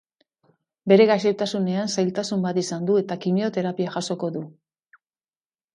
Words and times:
Bere 0.91 1.05
gaixotasunean 1.11 1.91
zailtasun 1.97 2.43
bat 2.49 2.59
izan 2.65 2.89
du 2.89 2.99
eta 3.03 3.19
kimioterapia 3.27 3.95
jasoko 3.99 4.33
du. 4.39 4.45